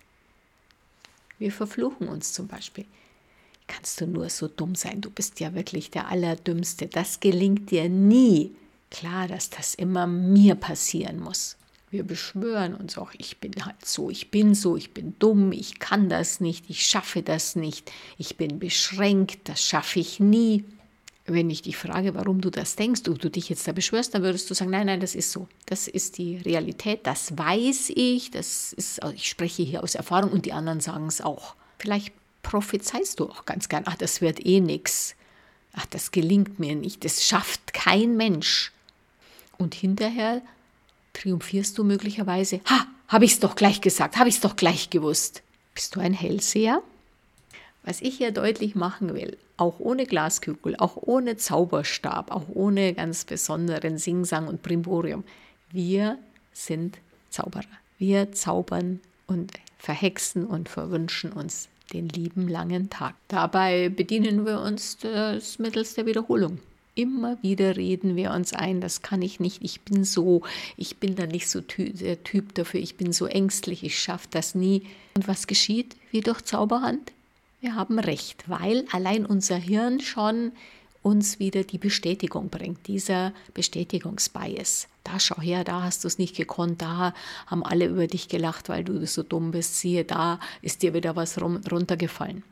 Wir 1.39 1.53
verfluchen 1.53 2.09
uns 2.09 2.33
zum 2.33 2.49
Beispiel 2.49 2.87
kannst 3.67 4.01
du 4.01 4.07
nur 4.07 4.29
so 4.31 4.49
dumm 4.49 4.75
sein, 4.75 5.01
du 5.01 5.11
bist 5.11 5.41
ja 5.41 5.55
wirklich 5.55 5.91
der 5.91 6.09
Allerdümmste, 6.09 6.87
das 6.87 7.21
gelingt 7.21 7.71
dir 7.71 7.89
nie. 7.89 8.55
Klar, 8.91 9.29
dass 9.29 9.51
das 9.51 9.75
immer 9.75 10.07
mir 10.07 10.55
passieren 10.55 11.21
muss. 11.21 11.57
Wir 11.91 12.03
beschwören 12.03 12.75
uns 12.75 12.99
auch, 12.99 13.13
ich 13.17 13.39
bin 13.39 13.53
halt 13.65 13.85
so, 13.85 14.11
ich 14.11 14.31
bin 14.31 14.55
so, 14.55 14.77
ich 14.77 14.93
bin 14.93 15.15
dumm, 15.19 15.53
ich 15.53 15.79
kann 15.79 16.09
das 16.09 16.41
nicht, 16.41 16.69
ich 16.69 16.85
schaffe 16.85 17.23
das 17.23 17.57
nicht, 17.57 17.93
ich 18.19 18.37
bin 18.37 18.59
beschränkt, 18.59 19.49
das 19.49 19.63
schaffe 19.63 20.01
ich 20.01 20.19
nie. 20.19 20.65
Wenn 21.29 21.51
ich 21.51 21.63
dich 21.63 21.77
frage, 21.77 22.15
warum 22.15 22.41
du 22.41 22.51
das 22.51 22.77
denkst, 22.77 23.03
ob 23.09 23.19
du 23.19 23.31
dich 23.31 23.49
jetzt 23.49 23.67
da 23.67 23.73
beschwörst, 23.73 24.15
dann 24.15 24.23
würdest 24.23 24.49
du 24.49 24.55
sagen, 24.55 24.71
nein, 24.71 24.87
nein, 24.87 25.01
das 25.01 25.17
ist 25.17 25.33
so. 25.33 25.49
Das 25.67 25.89
ist 25.89 26.19
die 26.19 26.37
Realität, 26.37 27.01
das 27.05 27.37
weiß 27.37 27.91
ich, 27.95 28.31
das 28.31 28.73
ist, 28.73 29.01
ich 29.15 29.29
spreche 29.29 29.65
hier 29.65 29.83
aus 29.83 29.97
Erfahrung 29.97 30.31
und 30.31 30.47
die 30.47 30.53
anderen 30.53 30.81
sagen 30.81 31.07
es 31.07 31.21
auch. 31.21 31.57
Vielleicht 31.79 32.13
prophezeist 32.47 33.19
du 33.19 33.29
auch 33.29 33.45
ganz 33.45 33.69
gern, 33.69 33.83
ach, 33.87 33.97
das 33.97 34.21
wird 34.21 34.47
eh 34.47 34.61
nichts. 34.61 35.17
Ach, 35.75 35.85
das 35.87 36.13
gelingt 36.13 36.61
mir 36.61 36.77
nicht, 36.77 37.05
das 37.05 37.27
schafft 37.27 37.75
kein 37.75 38.17
Mensch. 38.17 38.73
Und 39.59 39.75
hinterher 39.75 40.43
triumphierst 41.13 41.77
du 41.77 41.83
möglicherweise, 41.83 42.61
ha, 42.67 42.87
habe 43.09 43.25
ich 43.25 43.33
es 43.33 43.41
doch 43.41 43.57
gleich 43.57 43.81
gesagt, 43.81 44.17
habe 44.17 44.29
ich 44.29 44.37
es 44.37 44.41
doch 44.41 44.55
gleich 44.55 44.91
gewusst. 44.91 45.43
Bist 45.75 45.97
du 45.97 46.01
ein 46.01 46.13
Hellseher? 46.13 46.83
Was 47.83 48.01
ich 48.01 48.17
hier 48.17 48.31
deutlich 48.31 48.77
machen 48.77 49.13
will, 49.15 49.37
auch 49.57 49.81
ohne 49.81 50.07
Glaskugel, 50.07 50.77
auch 50.77 50.97
ohne 50.97 51.37
Zauberstab, 51.37 52.31
auch 52.31 52.47
ohne 52.49 52.95
ganz 52.95 53.25
besonderen 53.25 53.99
Singsang 53.99 54.47
und 54.47 54.63
Brimborium, 54.63 55.25
wir 55.73 56.17
sind 56.53 56.99
Zauberer. 57.29 57.65
Wir 57.99 58.31
zaubern 58.33 59.01
und 59.27 59.53
verhexen 59.79 60.47
und 60.47 60.69
verwünschen 60.69 61.33
uns 61.33 61.69
den 61.93 62.09
lieben 62.09 62.49
langen 62.49 62.91
Tag. 62.91 63.15
Dabei 63.29 63.89
bedienen 63.89 64.45
wir 64.45 64.61
uns 64.61 64.97
des 64.99 65.59
Mittels 65.59 65.95
der 65.95 66.07
Wiederholung. 66.07 66.59
Immer 66.95 67.37
wieder 67.43 67.77
reden 67.77 68.17
wir 68.17 68.31
uns 68.33 68.55
ein, 68.55 68.81
das 68.81 69.03
kann 69.03 69.21
ich 69.21 69.39
nicht, 69.39 69.63
ich 69.63 69.83
bin 69.83 70.05
so, 70.05 70.43
ich 70.79 70.97
bin 70.97 71.15
da 71.15 71.27
nicht 71.27 71.49
so 71.49 71.61
ty 71.61 71.93
der 71.93 72.25
Typ 72.25 72.55
dafür, 72.55 72.81
ich 72.81 72.97
bin 72.97 73.13
so 73.13 73.27
ängstlich, 73.27 73.85
ich 73.85 73.99
schaffe 73.99 74.29
das 74.31 74.55
nie. 74.55 74.83
Und 75.15 75.29
was 75.29 75.47
geschieht 75.47 75.95
wie 76.11 76.23
durch 76.23 76.41
Zauberhand? 76.43 77.13
Wir 77.61 77.75
haben 77.75 77.99
recht, 77.99 78.45
weil 78.47 78.87
allein 78.93 79.27
unser 79.27 79.57
Hirn 79.57 80.01
schon 80.01 80.53
uns 81.07 81.39
wieder 81.39 81.63
die 81.63 81.79
Bestätigung 81.79 82.49
bringt, 82.49 82.89
dieser 82.89 83.33
Bestätigungsbias. 83.55 84.89
Da 85.05 85.21
schau 85.21 85.41
her, 85.41 85.63
da 85.63 85.85
hast 85.85 86.03
du 86.03 86.09
es 86.09 86.19
nicht 86.19 86.35
gekonnt, 86.35 86.83
da 86.83 87.15
haben 87.47 87.65
alle 87.65 87.87
über 87.87 88.09
dich 88.09 88.27
gelacht, 88.27 88.69
weil 88.69 88.83
du 88.83 89.07
so 89.07 89.23
dumm 89.23 89.53
bist. 89.53 89.79
Siehe, 89.79 90.05
da 90.05 90.41
ist 90.63 90.83
dir 90.83 90.95
wieder 90.95 91.15
was 91.15 91.41
runtergefallen. 91.41 92.43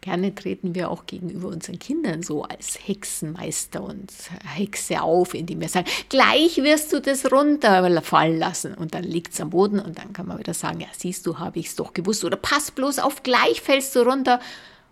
Gerne 0.00 0.34
treten 0.34 0.74
wir 0.74 0.90
auch 0.90 1.06
gegenüber 1.06 1.48
unseren 1.48 1.78
Kindern 1.78 2.24
so 2.24 2.42
als 2.42 2.80
Hexenmeister 2.84 3.80
und 3.80 4.10
Hexe 4.44 5.02
auf, 5.02 5.34
indem 5.34 5.60
wir 5.60 5.68
sagen, 5.68 5.86
gleich 6.08 6.56
wirst 6.56 6.92
du 6.92 7.00
das 7.00 7.30
runterfallen 7.30 8.40
lassen. 8.40 8.74
Und 8.74 8.94
dann 8.94 9.04
liegt 9.04 9.34
es 9.34 9.40
am 9.40 9.50
Boden 9.50 9.78
und 9.78 9.98
dann 9.98 10.12
kann 10.12 10.26
man 10.26 10.38
wieder 10.38 10.54
sagen, 10.54 10.80
ja, 10.80 10.88
siehst 10.96 11.26
du, 11.26 11.38
habe 11.38 11.60
ich 11.60 11.66
es 11.66 11.76
doch 11.76 11.94
gewusst. 11.94 12.24
Oder 12.24 12.38
pass 12.38 12.72
bloß 12.72 12.98
auf, 12.98 13.22
gleich 13.22 13.60
fällst 13.60 13.94
du 13.94 14.00
runter. 14.00 14.40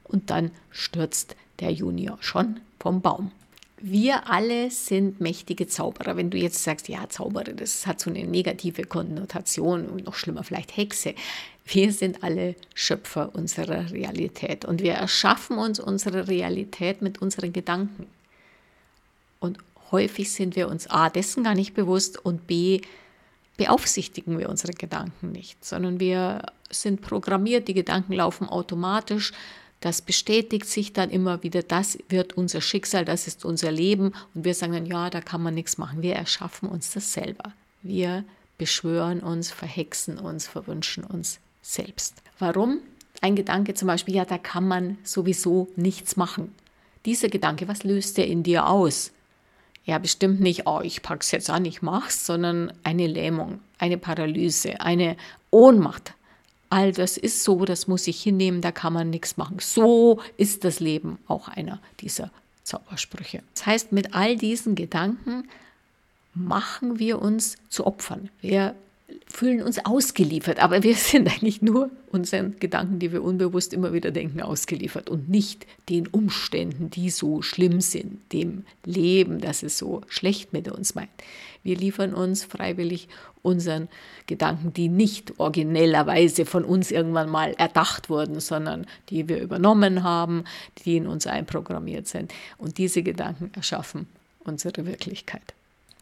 Und 0.05 0.31
dann 0.31 0.53
stürzt 0.71 1.35
der 1.59 1.73
Junior 1.73 2.19
schon 2.21 2.61
vom 2.79 3.01
Baum. 3.01 3.33
Wir 3.81 4.29
alle 4.29 4.71
sind 4.71 5.21
mächtige 5.21 5.69
Zauberer. 5.69 6.17
Wenn 6.17 6.31
du 6.31 6.39
jetzt 6.39 6.65
sagst, 6.65 6.89
ja, 6.89 7.09
Zauberer, 7.09 7.53
das 7.53 7.87
hat 7.87 8.01
so 8.01 8.11
eine 8.11 8.25
negative 8.25 8.83
Konnotation 8.83 9.87
und 9.87 10.05
noch 10.05 10.15
schlimmer 10.15 10.43
vielleicht 10.43 10.77
Hexe. 10.77 11.15
Wir 11.65 11.93
sind 11.93 12.25
alle 12.25 12.57
Schöpfer 12.75 13.35
unserer 13.35 13.93
Realität 13.93 14.65
und 14.65 14.83
wir 14.83 14.95
erschaffen 14.95 15.59
uns 15.59 15.79
unsere 15.79 16.27
Realität 16.27 17.03
mit 17.03 17.23
unseren 17.23 17.53
Gedanken. 17.53 18.07
Und 19.39 19.59
häufig 19.93 20.33
sind 20.33 20.57
wir 20.57 20.69
uns 20.69 20.89
A 20.89 21.09
dessen 21.09 21.45
gar 21.45 21.55
nicht 21.55 21.75
bewusst 21.75 22.25
und 22.25 22.47
B 22.49 22.81
beaufsichtigen 23.59 24.39
wir 24.39 24.49
unsere 24.49 24.73
Gedanken 24.73 25.33
nicht, 25.33 25.65
sondern 25.65 26.01
wir 26.01 26.43
sind 26.71 27.01
programmiert, 27.01 27.69
die 27.69 27.75
Gedanken 27.75 28.13
laufen 28.13 28.49
automatisch 28.49 29.33
das 29.81 30.03
bestätigt 30.03 30.67
sich 30.67 30.93
dann 30.93 31.11
immer 31.11 31.43
wieder, 31.43 31.63
das 31.63 31.99
wird 32.09 32.37
unser 32.37 32.61
Schicksal, 32.61 33.05
das 33.05 33.27
ist 33.27 33.45
unser 33.45 33.71
Leben 33.71 34.13
und 34.35 34.45
wir 34.45 34.55
sagen 34.55 34.73
dann, 34.73 34.87
ja, 34.87 35.09
da 35.11 35.21
kann 35.21 35.43
man 35.43 35.55
nichts 35.55 35.79
machen. 35.79 36.03
Wir 36.03 36.15
erschaffen 36.15 36.69
uns 36.69 36.93
das 36.93 37.13
selber. 37.13 37.53
Wir 37.83 38.25
beschwören 38.59 39.21
uns, 39.21 39.53
verhexen 39.53 40.19
uns, 40.19 40.49
verwünschen 40.49 41.05
uns 41.05 41.39
selbst. 41.63 42.23
Warum? 42.39 42.81
Ein 43.21 43.37
Gedanke 43.37 43.75
zum 43.75 43.87
Beispiel, 43.87 44.17
ja, 44.17 44.25
da 44.25 44.39
kann 44.39 44.67
man 44.67 44.99
sowieso 45.05 45.69
nichts 45.77 46.17
machen. 46.17 46.55
Dieser 47.05 47.29
Gedanke, 47.29 47.69
was 47.69 47.85
löst 47.85 48.19
er 48.19 48.27
in 48.27 48.43
dir 48.43 48.69
aus? 48.69 49.13
Ja, 49.85 49.99
bestimmt 49.99 50.41
nicht, 50.41 50.67
oh, 50.67 50.81
ich 50.83 51.03
pack's 51.03 51.31
jetzt 51.31 51.51
an, 51.51 51.65
ich 51.65 51.83
mach's, 51.83 52.27
sondern 52.27 52.73
eine 52.83 53.07
Lähmung, 53.07 53.61
eine 53.79 53.97
Paralyse, 53.97 54.81
eine 54.81 55.17
Ohnmacht. 55.51 56.15
All 56.71 56.93
das 56.93 57.17
ist 57.17 57.45
so, 57.45 57.65
das 57.65 57.89
muss 57.89 58.07
ich 58.07 58.23
hinnehmen, 58.23 58.61
da 58.61 58.73
kann 58.73 58.93
man 58.93 59.11
nichts 59.11 59.37
machen. 59.37 59.57
So 59.61 60.21
ist 60.37 60.65
das 60.65 60.81
Leben 60.81 61.19
auch 61.27 61.49
einer 61.49 61.81
dieser 62.01 62.31
Zaubersprüche. 62.65 63.43
Das 63.55 63.67
heißt, 63.67 63.93
mit 63.93 64.15
all 64.15 64.37
diesen 64.37 64.75
Gedanken 64.75 65.49
machen 66.35 66.99
wir 66.99 67.21
uns 67.21 67.57
zu 67.71 67.87
Opfern. 67.87 68.29
Wir 68.41 68.75
fühlen 69.27 69.63
uns 69.63 69.85
ausgeliefert, 69.85 70.59
aber 70.59 70.83
wir 70.83 70.95
sind 70.97 71.29
eigentlich 71.29 71.63
nur 71.63 71.91
unseren 72.11 72.59
Gedanken, 72.59 72.99
die 72.99 73.13
wir 73.13 73.23
unbewusst 73.23 73.73
immer 73.73 73.93
wieder 73.93 74.11
denken, 74.11 74.41
ausgeliefert 74.41 75.09
und 75.11 75.29
nicht 75.29 75.67
den 75.89 76.07
Umständen, 76.07 76.91
die 76.91 77.11
so 77.11 77.43
schlimm 77.43 77.81
sind, 77.81 78.21
dem 78.33 78.65
Leben, 78.85 79.41
das 79.41 79.63
es 79.63 79.79
so 79.79 80.03
schlecht 80.09 80.53
mit 80.53 80.71
uns 80.71 80.95
meint. 80.95 81.11
Wir 81.63 81.77
liefern 81.77 82.15
uns 82.15 82.45
freiwillig 82.45 83.09
unseren 83.43 83.89
Gedanken, 84.27 84.73
die 84.73 84.89
nicht 84.89 85.39
originellerweise 85.39 86.45
von 86.45 86.65
uns 86.65 86.91
irgendwann 86.91 87.29
mal 87.29 87.53
erdacht 87.53 88.11
wurden, 88.11 88.41
sondern 88.41 88.87
die 89.11 89.29
wir 89.29 89.41
übernommen 89.41 90.03
haben, 90.03 90.45
die 90.85 90.97
in 90.97 91.07
uns 91.07 91.27
einprogrammiert 91.27 92.07
sind. 92.07 92.33
Und 92.59 92.79
diese 92.79 93.03
Gedanken 93.03 93.51
erschaffen 93.55 94.07
unsere 94.45 94.87
Wirklichkeit. 94.87 95.55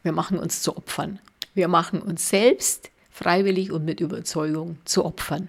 Wir 0.02 0.12
machen 0.12 0.38
uns 0.38 0.62
zu 0.62 0.76
Opfern. 0.76 1.18
Wir 1.54 1.68
machen 1.68 2.00
uns 2.00 2.28
selbst 2.28 2.90
freiwillig 3.16 3.72
und 3.72 3.86
mit 3.86 4.00
Überzeugung 4.00 4.76
zu 4.84 5.02
Opfern. 5.02 5.48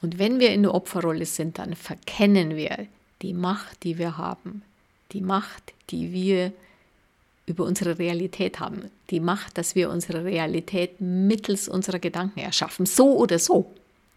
Und 0.00 0.18
wenn 0.18 0.40
wir 0.40 0.50
in 0.54 0.62
der 0.62 0.74
Opferrolle 0.74 1.26
sind, 1.26 1.58
dann 1.58 1.74
verkennen 1.74 2.56
wir 2.56 2.86
die 3.20 3.34
Macht, 3.34 3.84
die 3.84 3.98
wir 3.98 4.16
haben, 4.16 4.62
die 5.12 5.20
Macht, 5.20 5.74
die 5.90 6.12
wir 6.12 6.52
über 7.44 7.64
unsere 7.64 7.98
Realität 7.98 8.60
haben, 8.60 8.90
die 9.10 9.20
Macht, 9.20 9.58
dass 9.58 9.74
wir 9.74 9.90
unsere 9.90 10.24
Realität 10.24 10.98
mittels 11.00 11.68
unserer 11.68 11.98
Gedanken 11.98 12.40
erschaffen, 12.40 12.86
so 12.86 13.14
oder 13.14 13.38
so. 13.38 13.70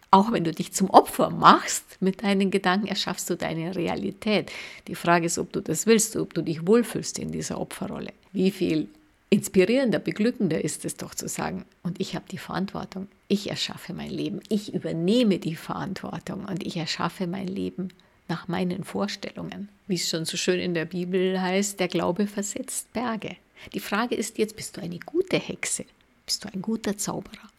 Auch 0.09 0.31
wenn 0.31 0.45
du 0.45 0.53
dich 0.53 0.71
zum 0.71 0.89
Opfer 0.89 1.29
machst 1.29 1.83
mit 1.99 2.23
deinen 2.23 2.49
Gedanken, 2.49 2.87
erschaffst 2.87 3.29
du 3.29 3.35
deine 3.35 3.75
Realität. 3.75 4.51
Die 4.87 4.95
Frage 4.95 5.25
ist, 5.25 5.37
ob 5.37 5.51
du 5.51 5.61
das 5.61 5.85
willst, 5.85 6.15
ob 6.15 6.33
du 6.33 6.41
dich 6.41 6.65
wohlfühlst 6.65 7.19
in 7.19 7.31
dieser 7.31 7.59
Opferrolle. 7.59 8.13
Wie 8.31 8.51
viel 8.51 8.87
inspirierender, 9.29 9.99
beglückender 9.99 10.63
ist 10.63 10.85
es 10.85 10.97
doch 10.97 11.13
zu 11.13 11.27
sagen, 11.27 11.65
und 11.83 11.99
ich 11.99 12.15
habe 12.15 12.25
die 12.29 12.37
Verantwortung, 12.37 13.07
ich 13.27 13.49
erschaffe 13.49 13.93
mein 13.93 14.09
Leben, 14.09 14.41
ich 14.49 14.73
übernehme 14.73 15.39
die 15.39 15.55
Verantwortung 15.55 16.45
und 16.45 16.65
ich 16.65 16.77
erschaffe 16.77 17.27
mein 17.27 17.47
Leben 17.47 17.89
nach 18.27 18.47
meinen 18.47 18.83
Vorstellungen. 18.83 19.69
Wie 19.87 19.95
es 19.95 20.09
schon 20.09 20.25
so 20.25 20.37
schön 20.37 20.59
in 20.59 20.73
der 20.73 20.85
Bibel 20.85 21.41
heißt, 21.41 21.79
der 21.79 21.87
Glaube 21.87 22.27
versetzt 22.27 22.91
Berge. 22.93 23.35
Die 23.73 23.79
Frage 23.79 24.15
ist 24.15 24.37
jetzt, 24.37 24.55
bist 24.55 24.77
du 24.77 24.81
eine 24.81 24.99
gute 24.99 25.37
Hexe? 25.37 25.85
Bist 26.25 26.43
du 26.43 26.49
ein 26.53 26.61
guter 26.61 26.97
Zauberer? 26.97 27.49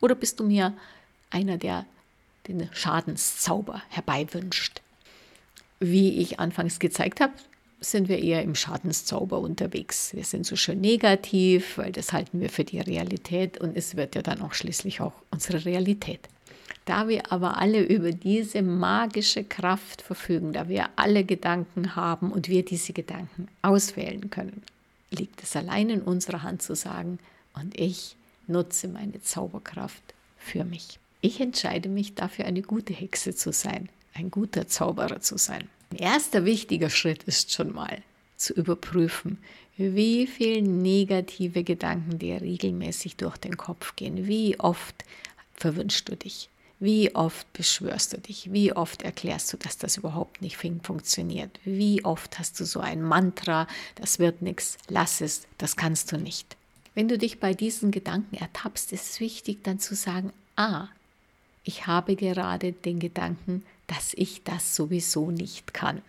Oder 0.00 0.14
bist 0.14 0.38
du 0.38 0.44
mir 0.44 0.74
einer, 1.30 1.56
der 1.56 1.86
den 2.46 2.68
Schadenszauber 2.72 3.82
herbeiwünscht? 3.88 4.82
Wie 5.80 6.20
ich 6.20 6.38
anfangs 6.40 6.78
gezeigt 6.78 7.20
habe, 7.20 7.32
sind 7.80 8.08
wir 8.08 8.18
eher 8.18 8.42
im 8.42 8.54
Schadenszauber 8.54 9.38
unterwegs. 9.38 10.14
Wir 10.14 10.24
sind 10.24 10.46
so 10.46 10.56
schön 10.56 10.80
negativ, 10.80 11.78
weil 11.78 11.92
das 11.92 12.12
halten 12.12 12.40
wir 12.40 12.50
für 12.50 12.64
die 12.64 12.80
Realität 12.80 13.58
und 13.58 13.76
es 13.76 13.96
wird 13.96 14.14
ja 14.14 14.22
dann 14.22 14.42
auch 14.42 14.52
schließlich 14.52 15.00
auch 15.00 15.12
unsere 15.30 15.64
Realität. 15.64 16.20
Da 16.84 17.06
wir 17.06 17.30
aber 17.30 17.58
alle 17.58 17.82
über 17.82 18.12
diese 18.12 18.62
magische 18.62 19.44
Kraft 19.44 20.02
verfügen, 20.02 20.52
da 20.52 20.68
wir 20.68 20.88
alle 20.96 21.22
Gedanken 21.24 21.94
haben 21.96 22.32
und 22.32 22.48
wir 22.48 22.64
diese 22.64 22.92
Gedanken 22.92 23.48
auswählen 23.62 24.30
können, 24.30 24.62
liegt 25.10 25.42
es 25.42 25.54
allein 25.54 25.90
in 25.90 26.00
unserer 26.00 26.42
Hand 26.42 26.62
zu 26.62 26.74
sagen, 26.74 27.18
und 27.54 27.78
ich 27.78 28.16
nutze 28.46 28.88
meine 28.88 29.20
Zauberkraft 29.20 30.02
für 30.38 30.64
mich. 30.64 30.98
Ich 31.20 31.40
entscheide 31.40 31.88
mich 31.88 32.14
dafür, 32.14 32.46
eine 32.46 32.62
gute 32.62 32.92
Hexe 32.92 33.34
zu 33.34 33.52
sein, 33.52 33.88
ein 34.14 34.30
guter 34.30 34.68
Zauberer 34.68 35.20
zu 35.20 35.36
sein. 35.36 35.68
Ein 35.90 35.98
erster 35.98 36.44
wichtiger 36.44 36.90
Schritt 36.90 37.22
ist 37.24 37.52
schon 37.52 37.72
mal 37.72 38.02
zu 38.36 38.52
überprüfen, 38.54 39.38
wie 39.76 40.26
viele 40.26 40.62
negative 40.62 41.64
Gedanken 41.64 42.18
dir 42.18 42.40
regelmäßig 42.40 43.16
durch 43.16 43.36
den 43.36 43.56
Kopf 43.56 43.96
gehen. 43.96 44.26
Wie 44.26 44.58
oft 44.58 45.04
verwünschst 45.54 46.08
du 46.08 46.16
dich? 46.16 46.48
Wie 46.80 47.14
oft 47.14 47.52
beschwörst 47.52 48.12
du 48.12 48.18
dich? 48.18 48.52
Wie 48.52 48.72
oft 48.72 49.02
erklärst 49.02 49.52
du, 49.52 49.56
dass 49.56 49.78
das 49.78 49.96
überhaupt 49.96 50.42
nicht 50.42 50.56
funktioniert? 50.56 51.58
Wie 51.64 52.04
oft 52.04 52.38
hast 52.38 52.60
du 52.60 52.64
so 52.64 52.80
ein 52.80 53.02
Mantra, 53.02 53.66
das 53.96 54.18
wird 54.18 54.42
nichts, 54.42 54.78
lass 54.88 55.20
es, 55.20 55.46
das 55.58 55.76
kannst 55.76 56.12
du 56.12 56.18
nicht. 56.18 56.56
Wenn 56.94 57.08
du 57.08 57.18
dich 57.18 57.40
bei 57.40 57.54
diesen 57.54 57.90
Gedanken 57.90 58.36
ertappst, 58.36 58.92
ist 58.92 59.10
es 59.10 59.20
wichtig 59.20 59.64
dann 59.64 59.80
zu 59.80 59.94
sagen, 59.94 60.32
ah, 60.56 60.88
ich 61.68 61.86
habe 61.86 62.16
gerade 62.16 62.72
den 62.72 62.98
Gedanken, 62.98 63.62
dass 63.88 64.14
ich 64.14 64.42
das 64.42 64.74
sowieso 64.74 65.30
nicht 65.30 65.74
kann. 65.74 66.00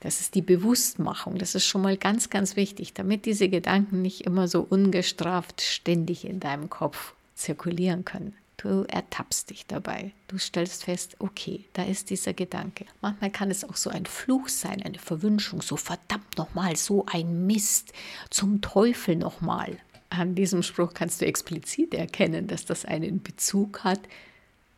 Das 0.00 0.20
ist 0.20 0.34
die 0.34 0.42
Bewusstmachung. 0.42 1.38
Das 1.38 1.54
ist 1.54 1.64
schon 1.64 1.80
mal 1.80 1.96
ganz, 1.96 2.28
ganz 2.28 2.56
wichtig, 2.56 2.92
damit 2.92 3.24
diese 3.24 3.48
Gedanken 3.48 4.02
nicht 4.02 4.26
immer 4.26 4.48
so 4.48 4.60
ungestraft 4.60 5.62
ständig 5.62 6.26
in 6.26 6.40
deinem 6.40 6.68
Kopf 6.68 7.14
zirkulieren 7.34 8.04
können. 8.04 8.34
Du 8.58 8.84
ertappst 8.86 9.48
dich 9.48 9.64
dabei. 9.66 10.12
Du 10.28 10.36
stellst 10.36 10.84
fest, 10.84 11.16
okay, 11.20 11.64
da 11.72 11.84
ist 11.84 12.10
dieser 12.10 12.34
Gedanke. 12.34 12.84
Manchmal 13.00 13.30
kann 13.30 13.50
es 13.50 13.64
auch 13.64 13.76
so 13.76 13.88
ein 13.88 14.04
Fluch 14.04 14.50
sein, 14.50 14.82
eine 14.82 14.98
Verwünschung, 14.98 15.62
so 15.62 15.78
verdammt 15.78 16.36
nochmal, 16.36 16.76
so 16.76 17.06
ein 17.10 17.46
Mist, 17.46 17.94
zum 18.28 18.60
Teufel 18.60 19.16
nochmal. 19.16 19.78
An 20.10 20.34
diesem 20.34 20.62
Spruch 20.62 20.92
kannst 20.92 21.22
du 21.22 21.24
explizit 21.24 21.94
erkennen, 21.94 22.46
dass 22.46 22.66
das 22.66 22.84
einen 22.84 23.22
Bezug 23.22 23.84
hat 23.84 24.00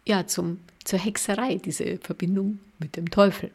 ja, 0.06 0.26
zum, 0.26 0.60
zur 0.84 0.98
Hexerei, 0.98 1.56
diese 1.56 1.98
Verbindung 1.98 2.58
mit 2.78 2.96
dem 2.96 3.10
Teufel. 3.10 3.50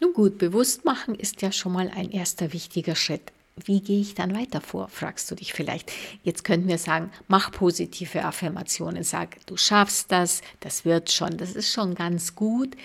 Nun 0.00 0.12
gut, 0.12 0.38
bewusst 0.38 0.84
machen 0.84 1.14
ist 1.14 1.40
ja 1.42 1.52
schon 1.52 1.72
mal 1.72 1.90
ein 1.94 2.10
erster 2.10 2.52
wichtiger 2.52 2.94
Schritt. 2.94 3.32
Wie 3.64 3.80
gehe 3.80 4.00
ich 4.00 4.14
dann 4.14 4.34
weiter 4.36 4.60
vor, 4.60 4.88
fragst 4.88 5.30
du 5.30 5.34
dich 5.34 5.54
vielleicht. 5.54 5.90
Jetzt 6.22 6.44
könnten 6.44 6.68
wir 6.68 6.76
sagen, 6.76 7.10
mach 7.26 7.50
positive 7.50 8.22
Affirmationen, 8.22 9.02
sag, 9.02 9.44
du 9.46 9.56
schaffst 9.56 10.12
das, 10.12 10.42
das 10.60 10.84
wird 10.84 11.10
schon, 11.10 11.38
das 11.38 11.56
ist 11.56 11.72
schon 11.72 11.94
ganz 11.94 12.34
gut. 12.34 12.76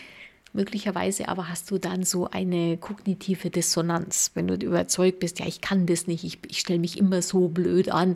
Möglicherweise 0.54 1.28
aber 1.28 1.50
hast 1.50 1.72
du 1.72 1.78
dann 1.78 2.04
so 2.04 2.30
eine 2.30 2.78
kognitive 2.78 3.50
Dissonanz. 3.50 4.32
Wenn 4.34 4.48
du 4.48 4.56
überzeugt 4.56 5.20
bist, 5.20 5.40
ja, 5.40 5.46
ich 5.46 5.60
kann 5.60 5.86
das 5.86 6.08
nicht, 6.08 6.24
ich, 6.24 6.40
ich 6.48 6.60
stelle 6.60 6.80
mich 6.80 6.98
immer 6.98 7.22
so 7.22 7.50
blöd 7.50 7.90
an, 7.90 8.16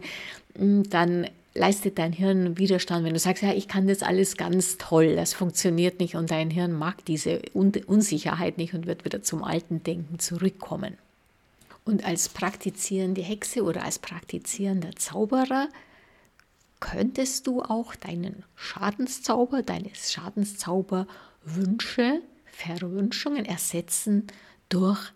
dann 0.53 1.27
leistet 1.55 1.97
dein 1.97 2.11
Hirn 2.11 2.57
Widerstand, 2.57 3.05
wenn 3.05 3.13
du 3.13 3.19
sagst, 3.19 3.41
ja, 3.41 3.53
ich 3.53 3.69
kann 3.69 3.87
das 3.87 4.03
alles 4.03 4.37
ganz 4.37 4.77
toll, 4.77 5.15
das 5.15 5.33
funktioniert 5.33 5.99
nicht 5.99 6.15
und 6.15 6.29
dein 6.29 6.51
Hirn 6.51 6.73
mag 6.73 7.03
diese 7.05 7.41
Unsicherheit 7.53 8.57
nicht 8.57 8.73
und 8.73 8.85
wird 8.85 9.05
wieder 9.05 9.23
zum 9.23 9.41
alten 9.43 9.81
Denken 9.81 10.19
zurückkommen. 10.19 10.97
Und 11.85 12.05
als 12.05 12.27
praktizierende 12.29 13.21
Hexe 13.21 13.63
oder 13.63 13.83
als 13.83 13.99
praktizierender 13.99 14.95
Zauberer 14.95 15.69
könntest 16.81 17.47
du 17.47 17.61
auch 17.61 17.95
deinen 17.95 18.43
Schadenszauber, 18.55 19.63
deine 19.63 19.91
Schadenszauberwünsche, 19.93 22.21
Verwünschungen 22.45 23.45
ersetzen 23.45 24.27
durch 24.69 25.11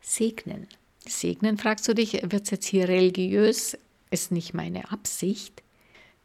Segnen. 0.00 0.66
Segnen, 1.06 1.58
fragst 1.58 1.86
du 1.88 1.94
dich, 1.94 2.14
wird 2.14 2.44
es 2.44 2.50
jetzt 2.50 2.66
hier 2.66 2.88
religiös? 2.88 3.76
Ist 4.10 4.32
nicht 4.32 4.54
meine 4.54 4.90
Absicht. 4.90 5.62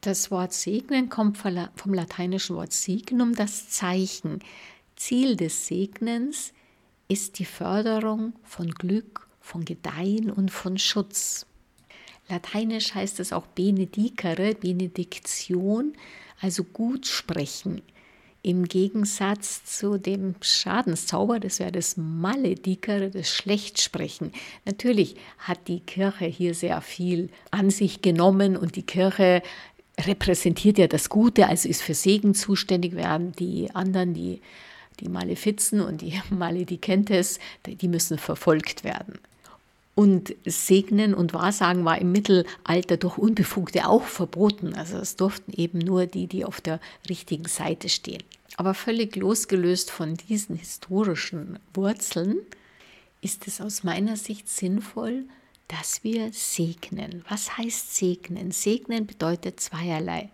Das 0.02 0.32
Wort 0.32 0.54
segnen 0.54 1.10
kommt 1.10 1.38
vom 1.38 1.94
lateinischen 1.94 2.56
Wort 2.56 2.74
signum, 2.74 3.36
das 3.36 3.70
Zeichen. 3.70 4.40
Ziel 4.96 5.36
des 5.36 5.68
Segnens 5.68 6.54
ist 7.08 7.40
die 7.40 7.46
Förderung 7.46 8.34
von 8.44 8.70
Glück, 8.72 9.28
von 9.40 9.66
Gedeihen 9.66 10.30
und 10.30 10.52
von 10.52 10.78
Schutz. 10.78 11.46
Lateinisch 12.30 12.94
heißt 12.96 13.20
es 13.20 13.34
auch 13.34 13.48
benedicere, 13.48 14.56
Benediktion, 14.56 15.94
also 16.40 16.63
gut 16.63 17.06
sprechen. 17.06 17.82
Im 18.46 18.66
Gegensatz 18.66 19.64
zu 19.64 19.98
dem 19.98 20.36
Schadenszauber, 20.42 21.40
das 21.40 21.60
wäre 21.60 21.72
das 21.72 21.96
Maledikere, 21.96 23.10
das 23.10 23.30
Schlechtsprechen. 23.30 24.34
Natürlich 24.66 25.16
hat 25.38 25.70
die 25.70 25.80
Kirche 25.80 26.26
hier 26.26 26.54
sehr 26.54 26.82
viel 26.82 27.30
an 27.52 27.70
sich 27.70 28.02
genommen 28.02 28.58
und 28.58 28.76
die 28.76 28.84
Kirche 28.84 29.42
repräsentiert 29.98 30.78
ja 30.78 30.88
das 30.88 31.08
Gute, 31.08 31.48
also 31.48 31.70
ist 31.70 31.84
für 31.84 31.94
Segen 31.94 32.36
zuständig, 32.36 32.98
während 32.98 33.40
die 33.40 33.74
anderen, 33.74 34.14
die, 34.14 34.42
die 35.00 35.08
Malefizen 35.08 35.80
und 35.80 36.02
die 36.02 36.22
Maledikentes, 36.30 37.40
die 37.66 37.88
müssen 37.88 38.18
verfolgt 38.18 38.84
werden. 38.84 39.20
Und 39.96 40.36
Segnen 40.46 41.14
und 41.14 41.34
Wahrsagen 41.34 41.86
war 41.86 42.00
im 42.00 42.12
Mittelalter 42.12 42.98
durch 42.98 43.18
Unbefugte 43.18 43.88
auch 43.88 44.04
verboten. 44.04 44.74
Also 44.74 44.98
es 44.98 45.16
durften 45.16 45.54
eben 45.54 45.80
nur 45.80 46.08
die, 46.08 46.28
die 46.28 46.46
auf 46.46 46.62
der 46.62 46.80
richtigen 47.10 47.48
Seite 47.48 47.90
stehen. 47.90 48.24
Aber 48.58 48.74
völlig 48.74 49.16
losgelöst 49.16 49.92
von 49.92 50.16
diesen 50.16 50.56
historischen 50.56 51.60
Wurzeln 51.74 52.38
ist 53.22 53.48
es 53.48 53.62
aus 53.62 53.84
meiner 53.84 54.18
Sicht 54.18 54.50
sinnvoll, 54.50 55.26
dass 55.68 56.04
wir 56.04 56.32
segnen. 56.34 57.24
Was 57.30 57.58
heißt 57.58 57.96
segnen? 57.96 58.52
Segnen 58.52 59.08
bedeutet 59.08 59.60
zweierlei. 59.60 60.30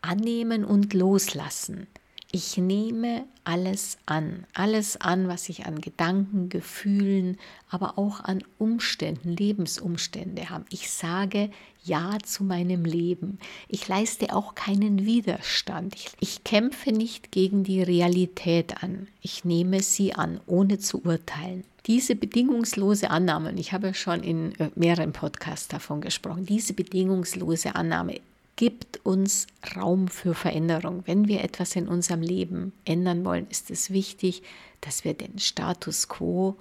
Annehmen 0.00 0.64
und 0.64 0.92
loslassen. 0.94 1.86
Ich 2.34 2.56
nehme 2.56 3.26
alles 3.44 3.98
an, 4.06 4.46
alles 4.54 4.98
an, 4.98 5.28
was 5.28 5.50
ich 5.50 5.66
an 5.66 5.82
Gedanken, 5.82 6.48
Gefühlen, 6.48 7.36
aber 7.68 7.98
auch 7.98 8.20
an 8.20 8.42
Umständen, 8.56 9.36
Lebensumstände 9.36 10.48
habe. 10.48 10.64
Ich 10.70 10.90
sage 10.90 11.50
Ja 11.84 12.16
zu 12.24 12.42
meinem 12.42 12.86
Leben. 12.86 13.38
Ich 13.68 13.86
leiste 13.86 14.34
auch 14.34 14.54
keinen 14.54 15.04
Widerstand. 15.04 15.94
Ich, 15.94 16.08
ich 16.20 16.42
kämpfe 16.42 16.92
nicht 16.92 17.32
gegen 17.32 17.64
die 17.64 17.82
Realität 17.82 18.82
an. 18.82 19.08
Ich 19.20 19.44
nehme 19.44 19.82
sie 19.82 20.14
an, 20.14 20.40
ohne 20.46 20.78
zu 20.78 21.04
urteilen. 21.04 21.64
Diese 21.86 22.14
bedingungslose 22.14 23.10
Annahme, 23.10 23.50
und 23.50 23.58
ich 23.58 23.74
habe 23.74 23.92
schon 23.92 24.22
in 24.22 24.58
äh, 24.58 24.70
mehreren 24.74 25.12
Podcasts 25.12 25.68
davon 25.68 26.00
gesprochen, 26.00 26.46
diese 26.46 26.72
bedingungslose 26.72 27.74
Annahme 27.74 28.20
gibt 28.56 29.04
uns 29.04 29.46
Raum 29.76 30.08
für 30.08 30.34
Veränderung. 30.34 31.02
Wenn 31.06 31.28
wir 31.28 31.42
etwas 31.42 31.74
in 31.76 31.88
unserem 31.88 32.22
Leben 32.22 32.72
ändern 32.84 33.24
wollen, 33.24 33.46
ist 33.50 33.70
es 33.70 33.90
wichtig, 33.90 34.42
dass 34.80 35.04
wir 35.04 35.14
den 35.14 35.38
Status 35.38 36.08
quo 36.08 36.56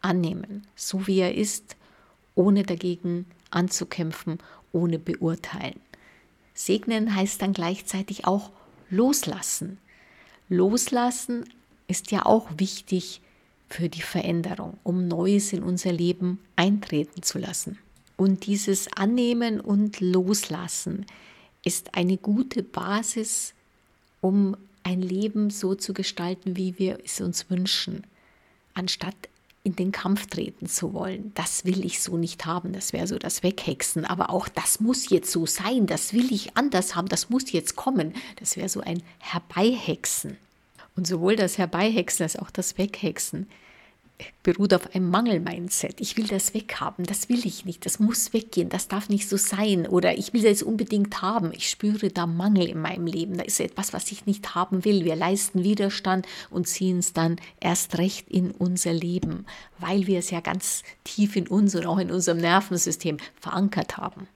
annehmen, 0.00 0.66
so 0.74 1.06
wie 1.06 1.20
er 1.20 1.34
ist, 1.34 1.76
ohne 2.34 2.64
dagegen 2.64 3.26
anzukämpfen, 3.50 4.38
ohne 4.72 4.98
beurteilen. 4.98 5.80
Segnen 6.54 7.14
heißt 7.14 7.42
dann 7.42 7.52
gleichzeitig 7.52 8.26
auch 8.26 8.50
loslassen. 8.90 9.78
Loslassen 10.48 11.44
ist 11.88 12.10
ja 12.10 12.24
auch 12.24 12.48
wichtig 12.56 13.20
für 13.68 13.88
die 13.88 14.02
Veränderung, 14.02 14.78
um 14.82 15.08
Neues 15.08 15.52
in 15.52 15.62
unser 15.62 15.92
Leben 15.92 16.38
eintreten 16.56 17.22
zu 17.22 17.38
lassen. 17.38 17.78
Und 18.16 18.46
dieses 18.46 18.88
Annehmen 18.96 19.60
und 19.60 20.00
Loslassen 20.00 21.04
ist 21.66 21.96
eine 21.96 22.16
gute 22.16 22.62
Basis, 22.62 23.52
um 24.20 24.56
ein 24.84 25.02
Leben 25.02 25.50
so 25.50 25.74
zu 25.74 25.94
gestalten, 25.94 26.56
wie 26.56 26.78
wir 26.78 27.00
es 27.04 27.20
uns 27.20 27.50
wünschen, 27.50 28.04
anstatt 28.74 29.16
in 29.64 29.74
den 29.74 29.90
Kampf 29.90 30.26
treten 30.26 30.68
zu 30.68 30.94
wollen. 30.94 31.32
Das 31.34 31.64
will 31.64 31.84
ich 31.84 32.00
so 32.00 32.16
nicht 32.16 32.46
haben, 32.46 32.72
das 32.72 32.92
wäre 32.92 33.08
so 33.08 33.18
das 33.18 33.42
Weghexen. 33.42 34.04
Aber 34.04 34.30
auch 34.30 34.46
das 34.46 34.78
muss 34.78 35.10
jetzt 35.10 35.32
so 35.32 35.44
sein, 35.44 35.88
das 35.88 36.12
will 36.12 36.32
ich 36.32 36.56
anders 36.56 36.94
haben, 36.94 37.08
das 37.08 37.30
muss 37.30 37.50
jetzt 37.50 37.74
kommen. 37.74 38.14
Das 38.38 38.56
wäre 38.56 38.68
so 38.68 38.80
ein 38.80 39.02
Herbeihexen. 39.18 40.36
Und 40.94 41.08
sowohl 41.08 41.34
das 41.34 41.58
Herbeihexen 41.58 42.22
als 42.22 42.36
auch 42.36 42.52
das 42.52 42.78
Weghexen 42.78 43.48
beruht 44.42 44.72
auf 44.72 44.94
einem 44.94 45.10
Mangel-Mindset. 45.10 46.00
Ich 46.00 46.16
will 46.16 46.26
das 46.26 46.54
weghaben, 46.54 47.04
das 47.04 47.28
will 47.28 47.44
ich 47.46 47.64
nicht, 47.64 47.84
das 47.84 47.98
muss 47.98 48.32
weggehen, 48.32 48.68
das 48.68 48.88
darf 48.88 49.08
nicht 49.08 49.28
so 49.28 49.36
sein 49.36 49.86
oder 49.86 50.16
ich 50.16 50.32
will 50.32 50.42
das 50.42 50.62
unbedingt 50.62 51.20
haben. 51.22 51.52
Ich 51.52 51.68
spüre 51.68 52.10
da 52.10 52.26
Mangel 52.26 52.68
in 52.68 52.80
meinem 52.80 53.06
Leben, 53.06 53.36
da 53.36 53.44
ist 53.44 53.60
etwas, 53.60 53.92
was 53.92 54.10
ich 54.12 54.26
nicht 54.26 54.54
haben 54.54 54.84
will. 54.84 55.04
Wir 55.04 55.16
leisten 55.16 55.64
Widerstand 55.64 56.26
und 56.50 56.68
ziehen 56.68 56.98
es 56.98 57.12
dann 57.12 57.36
erst 57.60 57.98
recht 57.98 58.28
in 58.28 58.52
unser 58.52 58.92
Leben, 58.92 59.46
weil 59.78 60.06
wir 60.06 60.18
es 60.18 60.30
ja 60.30 60.40
ganz 60.40 60.82
tief 61.04 61.36
in 61.36 61.48
uns 61.48 61.74
und 61.74 61.86
auch 61.86 61.98
in 61.98 62.10
unserem 62.10 62.38
Nervensystem 62.38 63.18
verankert 63.40 63.96
haben. 63.96 64.28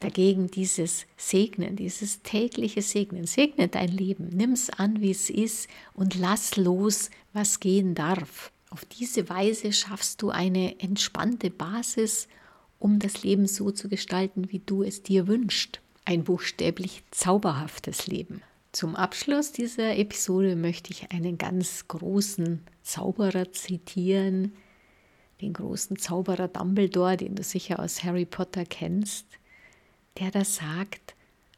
Dagegen 0.00 0.50
dieses 0.50 1.06
Segnen, 1.16 1.74
dieses 1.76 2.22
tägliche 2.22 2.82
Segnen, 2.82 3.26
segne 3.26 3.68
dein 3.68 3.88
Leben, 3.88 4.28
nimm 4.28 4.52
es 4.52 4.68
an, 4.68 5.00
wie 5.00 5.10
es 5.10 5.30
ist 5.30 5.68
und 5.94 6.16
lass 6.16 6.56
los, 6.56 7.10
was 7.32 7.60
gehen 7.60 7.94
darf. 7.94 8.52
Auf 8.70 8.84
diese 8.84 9.28
Weise 9.28 9.72
schaffst 9.72 10.22
du 10.22 10.30
eine 10.30 10.80
entspannte 10.80 11.50
Basis, 11.50 12.28
um 12.78 12.98
das 12.98 13.22
Leben 13.22 13.46
so 13.46 13.70
zu 13.70 13.88
gestalten, 13.88 14.50
wie 14.50 14.58
du 14.58 14.82
es 14.82 15.02
dir 15.02 15.26
wünschst. 15.28 15.80
Ein 16.04 16.24
buchstäblich 16.24 17.02
zauberhaftes 17.10 18.06
Leben. 18.06 18.42
Zum 18.72 18.94
Abschluss 18.94 19.52
dieser 19.52 19.96
Episode 19.96 20.54
möchte 20.54 20.90
ich 20.90 21.10
einen 21.10 21.38
ganz 21.38 21.88
großen 21.88 22.60
Zauberer 22.82 23.52
zitieren, 23.52 24.52
den 25.40 25.52
großen 25.52 25.98
Zauberer 25.98 26.48
Dumbledore, 26.48 27.16
den 27.16 27.34
du 27.34 27.42
sicher 27.42 27.80
aus 27.80 28.04
Harry 28.04 28.26
Potter 28.26 28.64
kennst, 28.64 29.26
der 30.18 30.30
da 30.30 30.44
sagt, 30.44 31.14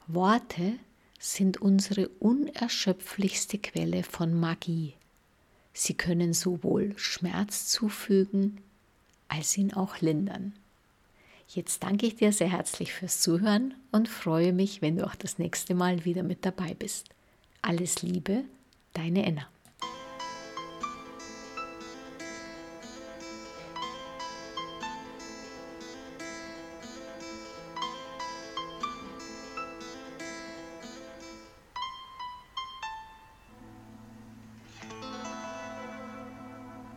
Worte 0.07 0.75
sind 1.19 1.61
unsere 1.61 2.09
unerschöpflichste 2.09 3.59
Quelle 3.59 4.05
von 4.05 4.39
Magie. 4.39 4.95
Sie 5.73 5.95
können 5.95 6.33
sowohl 6.33 6.95
Schmerz 6.97 7.69
zufügen 7.69 8.59
als 9.29 9.57
ihn 9.57 9.73
auch 9.73 10.01
lindern. 10.01 10.55
Jetzt 11.49 11.83
danke 11.83 12.07
ich 12.07 12.17
dir 12.17 12.33
sehr 12.33 12.51
herzlich 12.51 12.93
fürs 12.93 13.21
Zuhören 13.21 13.75
und 13.91 14.09
freue 14.09 14.53
mich, 14.53 14.83
wenn 14.83 14.97
du 14.97 15.07
auch 15.07 15.15
das 15.15 15.39
nächste 15.39 15.75
Mal 15.75 16.05
wieder 16.05 16.23
mit 16.23 16.45
dabei 16.45 16.75
bist. 16.75 17.09
Alles 17.63 18.03
Liebe, 18.03 18.45
deine 18.93 19.25
Enna. 19.25 19.47